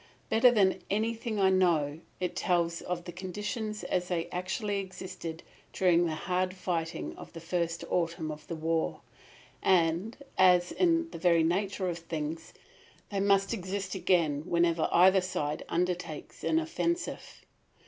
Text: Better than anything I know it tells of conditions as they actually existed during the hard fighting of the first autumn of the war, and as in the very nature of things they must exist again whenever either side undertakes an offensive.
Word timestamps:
Better 0.29 0.49
than 0.49 0.81
anything 0.89 1.39
I 1.39 1.51
know 1.51 1.99
it 2.19 2.35
tells 2.35 2.81
of 2.81 3.03
conditions 3.05 3.83
as 3.83 4.07
they 4.07 4.27
actually 4.31 4.79
existed 4.79 5.43
during 5.73 6.07
the 6.07 6.15
hard 6.15 6.55
fighting 6.55 7.15
of 7.17 7.33
the 7.33 7.39
first 7.39 7.83
autumn 7.87 8.31
of 8.31 8.47
the 8.47 8.55
war, 8.55 9.01
and 9.61 10.17
as 10.39 10.71
in 10.71 11.11
the 11.11 11.19
very 11.19 11.43
nature 11.43 11.87
of 11.87 11.99
things 11.99 12.51
they 13.09 13.19
must 13.19 13.53
exist 13.53 13.93
again 13.93 14.41
whenever 14.47 14.89
either 14.91 15.21
side 15.21 15.63
undertakes 15.69 16.43
an 16.43 16.57
offensive. 16.57 17.45